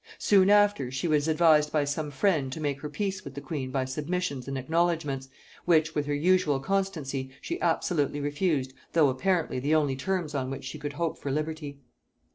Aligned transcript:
Soon 0.17 0.49
after, 0.49 0.89
she 0.89 1.07
was 1.07 1.27
advised 1.27 1.71
by 1.71 1.83
some 1.83 2.09
friend 2.09 2.51
to 2.51 2.59
make 2.59 2.81
her 2.81 2.89
peace 2.89 3.23
with 3.23 3.35
the 3.35 3.39
queen 3.39 3.69
by 3.69 3.85
submissions 3.85 4.47
and 4.47 4.57
acknowledgements, 4.57 5.29
which, 5.65 5.93
with 5.93 6.07
her 6.07 6.15
usual 6.15 6.59
constancy, 6.59 7.29
she 7.39 7.61
absolutely 7.61 8.19
refused, 8.19 8.73
though 8.93 9.09
apparently 9.09 9.59
the 9.59 9.75
only 9.75 9.95
terms 9.95 10.33
on 10.33 10.49
which 10.49 10.63
she 10.63 10.79
could 10.79 10.93
hope 10.93 11.19
for 11.19 11.29
liberty. 11.29 11.77